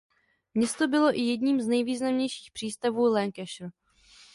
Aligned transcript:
Město 0.53 0.87
bylo 0.87 1.13
i 1.17 1.21
jedním 1.21 1.61
z 1.61 1.67
nejvýznamnějších 1.67 2.51
přístavů 2.51 3.05
Lancashire. 3.05 3.69